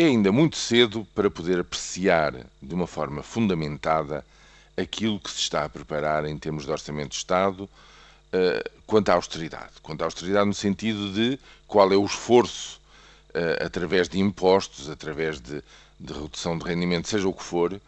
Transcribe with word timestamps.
É 0.00 0.04
ainda 0.04 0.30
muito 0.30 0.56
cedo 0.56 1.04
para 1.12 1.28
poder 1.28 1.58
apreciar 1.58 2.32
de 2.62 2.72
uma 2.72 2.86
forma 2.86 3.20
fundamentada 3.20 4.24
aquilo 4.76 5.18
que 5.18 5.28
se 5.28 5.40
está 5.40 5.64
a 5.64 5.68
preparar 5.68 6.24
em 6.24 6.38
termos 6.38 6.64
de 6.64 6.70
Orçamento 6.70 7.08
de 7.08 7.16
Estado 7.16 7.64
uh, 7.64 8.70
quanto 8.86 9.08
à 9.08 9.14
austeridade. 9.14 9.72
Quanto 9.82 10.02
à 10.02 10.04
austeridade 10.04 10.46
no 10.46 10.54
sentido 10.54 11.12
de 11.12 11.36
qual 11.66 11.92
é 11.92 11.96
o 11.96 12.06
esforço 12.06 12.80
uh, 13.30 13.66
através 13.66 14.08
de 14.08 14.20
impostos, 14.20 14.88
através 14.88 15.40
de, 15.40 15.64
de 15.98 16.12
redução 16.12 16.56
de 16.56 16.64
rendimento, 16.64 17.08
seja 17.08 17.26
o 17.26 17.32
que 17.32 17.42
for, 17.42 17.80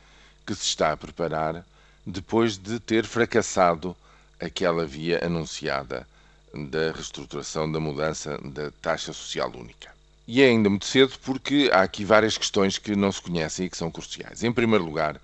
que 0.45 0.53
se 0.57 0.65
está 0.65 0.91
a 0.91 0.97
preparar 0.97 1.65
depois 2.05 2.59
de 2.59 2.81
ter 2.81 3.07
fracassado 3.07 3.97
aquela 4.41 4.85
via 4.85 5.25
anunciada 5.25 6.05
da 6.53 6.91
reestruturação, 6.91 7.71
da 7.71 7.79
mudança 7.79 8.37
da 8.43 8.73
taxa 8.83 9.13
social 9.13 9.53
única. 9.55 10.00
E 10.33 10.43
é 10.43 10.47
ainda 10.47 10.71
muito 10.71 10.85
cedo 10.85 11.19
porque 11.25 11.69
há 11.73 11.83
aqui 11.83 12.05
várias 12.05 12.39
questões 12.39 12.79
que 12.79 12.95
não 12.95 13.11
se 13.11 13.21
conhecem 13.21 13.67
e 13.67 13.69
que 13.69 13.77
são 13.77 13.91
cruciais. 13.91 14.45
Em 14.45 14.53
primeiro 14.53 14.85
lugar, 14.85 15.21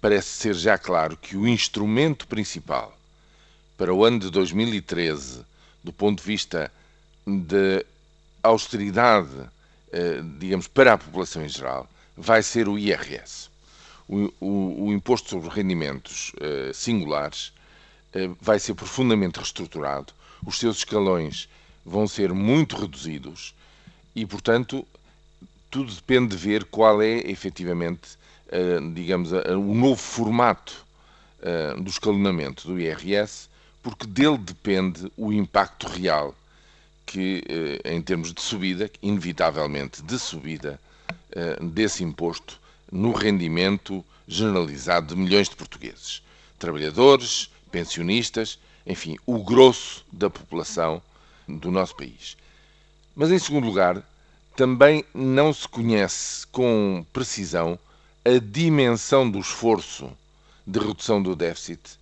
parece 0.00 0.30
ser 0.30 0.52
já 0.54 0.76
claro 0.76 1.16
que 1.16 1.36
o 1.36 1.46
instrumento 1.46 2.26
principal 2.26 2.92
para 3.78 3.94
o 3.94 4.04
ano 4.04 4.18
de 4.18 4.30
2013, 4.30 5.44
do 5.84 5.92
ponto 5.92 6.18
de 6.18 6.26
vista 6.26 6.72
de 7.24 7.86
austeridade, 8.42 9.30
eh, 9.92 10.20
digamos, 10.40 10.66
para 10.66 10.94
a 10.94 10.98
população 10.98 11.44
em 11.44 11.48
geral, 11.48 11.88
vai 12.16 12.42
ser 12.42 12.66
o 12.66 12.76
IRS. 12.76 13.48
O, 14.08 14.28
o, 14.40 14.86
o 14.86 14.92
Imposto 14.92 15.30
sobre 15.30 15.50
Rendimentos 15.50 16.32
eh, 16.40 16.72
Singulares 16.74 17.52
eh, 18.12 18.28
vai 18.40 18.58
ser 18.58 18.74
profundamente 18.74 19.38
reestruturado, 19.38 20.12
os 20.44 20.58
seus 20.58 20.78
escalões 20.78 21.48
vão 21.86 22.08
ser 22.08 22.32
muito 22.32 22.76
reduzidos 22.76 23.54
e, 24.14 24.26
portanto, 24.26 24.86
tudo 25.70 25.92
depende 25.92 26.36
de 26.36 26.36
ver 26.36 26.64
qual 26.64 27.00
é 27.02 27.18
efetivamente, 27.30 28.18
digamos, 28.94 29.32
o 29.32 29.74
novo 29.74 29.96
formato 29.96 30.84
do 31.78 31.88
escalonamento 31.88 32.68
do 32.68 32.78
IRS, 32.78 33.48
porque 33.82 34.06
dele 34.06 34.38
depende 34.38 35.10
o 35.16 35.32
impacto 35.32 35.86
real 35.88 36.34
que, 37.06 37.42
em 37.84 38.00
termos 38.02 38.32
de 38.32 38.40
subida, 38.42 38.90
inevitavelmente 39.02 40.02
de 40.02 40.18
subida, 40.18 40.78
desse 41.60 42.04
imposto 42.04 42.60
no 42.90 43.12
rendimento 43.12 44.04
generalizado 44.28 45.14
de 45.14 45.20
milhões 45.20 45.48
de 45.48 45.56
portugueses, 45.56 46.22
trabalhadores, 46.58 47.50
pensionistas, 47.70 48.58
enfim, 48.86 49.16
o 49.26 49.42
grosso 49.42 50.04
da 50.12 50.28
população 50.28 51.02
do 51.48 51.70
nosso 51.70 51.96
país. 51.96 52.36
Mas, 53.14 53.30
em 53.30 53.38
segundo 53.38 53.66
lugar, 53.66 54.02
também 54.56 55.04
não 55.14 55.52
se 55.52 55.68
conhece 55.68 56.46
com 56.46 57.04
precisão 57.12 57.78
a 58.24 58.38
dimensão 58.38 59.30
do 59.30 59.38
esforço 59.38 60.10
de 60.66 60.78
redução 60.78 61.22
do 61.22 61.36
déficit 61.36 61.98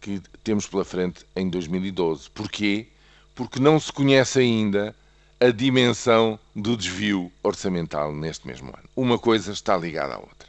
que 0.00 0.20
temos 0.42 0.66
pela 0.66 0.84
frente 0.84 1.24
em 1.36 1.48
2012. 1.48 2.30
Porquê? 2.30 2.88
Porque 3.34 3.60
não 3.60 3.78
se 3.78 3.92
conhece 3.92 4.40
ainda 4.40 4.94
a 5.40 5.50
dimensão 5.50 6.38
do 6.56 6.76
desvio 6.76 7.30
orçamental 7.42 8.12
neste 8.12 8.46
mesmo 8.46 8.68
ano. 8.68 8.88
Uma 8.96 9.18
coisa 9.18 9.52
está 9.52 9.76
ligada 9.76 10.14
à 10.14 10.18
outra. 10.18 10.48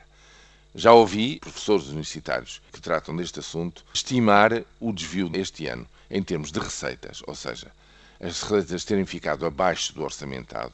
Já 0.74 0.92
ouvi 0.92 1.40
professores 1.40 1.88
universitários 1.88 2.62
que 2.72 2.82
tratam 2.82 3.16
deste 3.16 3.40
assunto 3.40 3.86
estimar 3.94 4.64
o 4.80 4.92
desvio 4.92 5.30
este 5.34 5.68
ano 5.68 5.86
em 6.10 6.24
termos 6.24 6.52
de 6.52 6.60
receitas, 6.60 7.22
ou 7.28 7.36
seja, 7.36 7.72
as 8.20 8.42
receitas 8.42 8.84
terem 8.84 9.06
ficado 9.06 9.46
abaixo 9.46 9.94
do 9.94 10.04
orçamentado, 10.04 10.74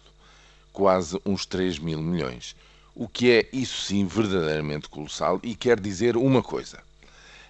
quase 0.73 1.19
uns 1.25 1.45
3 1.45 1.79
mil 1.79 2.01
milhões. 2.01 2.55
O 2.95 3.07
que 3.07 3.31
é, 3.31 3.47
isso 3.53 3.81
sim, 3.81 4.05
verdadeiramente 4.05 4.89
colossal 4.89 5.39
e 5.43 5.55
quer 5.55 5.79
dizer 5.79 6.17
uma 6.17 6.41
coisa. 6.41 6.79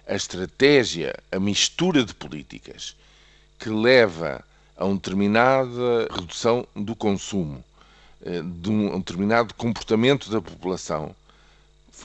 A 0.06 0.14
estratégia, 0.14 1.14
a 1.32 1.40
mistura 1.40 2.04
de 2.04 2.14
políticas 2.14 2.94
que 3.58 3.70
leva 3.70 4.44
a 4.76 4.84
uma 4.84 4.96
determinada 4.96 6.08
redução 6.10 6.66
do 6.74 6.94
consumo, 6.94 7.64
eh, 8.24 8.42
de 8.42 8.70
um 8.70 8.98
determinado 8.98 9.54
comportamento 9.54 10.30
da 10.30 10.40
população, 10.40 11.14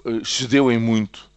eh, 0.06 0.22
cedeu 0.24 0.72
em 0.72 0.80
muito 0.80 1.30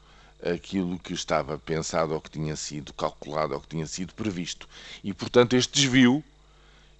aquilo 0.42 0.98
que 0.98 1.14
estava 1.14 1.58
pensado 1.58 2.14
ou 2.14 2.20
que 2.20 2.30
tinha 2.30 2.54
sido 2.54 2.92
calculado 2.92 3.54
ou 3.54 3.60
que 3.60 3.68
tinha 3.68 3.86
sido 3.86 4.14
previsto. 4.14 4.68
E, 5.02 5.12
portanto, 5.12 5.56
este 5.56 5.72
desvio 5.72 6.22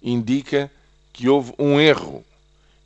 indica 0.05 0.71
que 1.11 1.27
houve 1.27 1.53
um 1.57 1.79
erro 1.79 2.23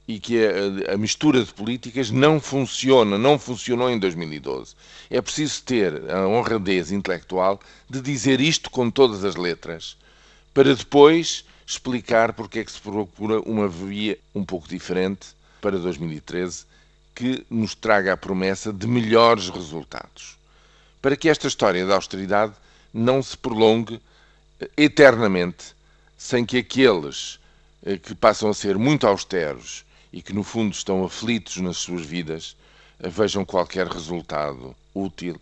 e 0.08 0.20
que 0.20 0.40
a, 0.44 0.94
a, 0.94 0.98
mistura 0.98 1.44
de 1.44 1.54
políticas 1.54 2.10
não 2.10 2.40
funciona, 2.40 3.18
não 3.18 3.38
funcionou 3.38 3.92
em 3.92 4.00
2012. 4.00 4.74
É 5.10 5.22
preciso 5.22 5.62
ter 5.64 6.10
a 6.10 6.28
honradez 6.28 6.92
intelectual 6.92 7.60
de 7.88 8.02
dizer 8.02 8.40
isto 8.40 8.72
com 8.72 8.90
todas 8.90 9.24
as 9.24 9.36
letras 9.36 9.98
para 10.54 10.74
depois 10.74 11.46
explicar 11.68 12.34
porque 12.34 12.60
é 12.60 12.64
que 12.64 12.72
se 12.72 12.80
procura 12.82 13.40
uma 13.42 13.68
via 13.68 14.18
um 14.34 14.44
pouco 14.44 14.68
diferente 14.68 15.28
para 15.62 15.78
2013 15.78 16.66
que 17.14 17.46
nos 17.50 17.76
traga 17.76 18.14
a 18.14 18.18
promessa 18.18 18.72
de 18.72 18.88
melhores 18.88 19.50
resultados. 19.50 20.38
Para 21.02 21.16
que 21.16 21.30
esta 21.30 21.48
história 21.48 21.86
da 21.86 21.96
austeridade 21.96 22.54
não 22.94 23.22
se 23.22 23.38
prolongue 23.38 24.02
eh, 24.60 24.70
eternamente, 24.78 25.76
sem 26.20 26.46
que 26.46 26.58
aqueles 26.58 27.40
eh, 27.84 27.98
que 27.98 28.14
passam 28.14 28.50
a 28.50 28.54
ser 28.54 28.78
muito 28.78 29.08
austeros 29.08 29.86
e 30.12 30.22
que 30.22 30.34
no 30.34 30.44
fundo 30.44 30.74
estão 30.74 31.06
aflitos 31.06 31.58
nas 31.58 31.78
suas 31.78 32.06
vidas 32.06 32.58
eh, 33.00 33.08
vejam 33.08 33.46
qualquer 33.46 33.88
resultado 33.88 34.76
útil 34.94 35.40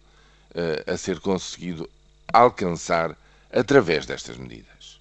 a 0.87 0.97
ser 0.97 1.19
conseguido 1.19 1.87
alcançar 2.33 3.16
através 3.51 4.07
destas 4.07 4.37
medidas. 4.37 4.97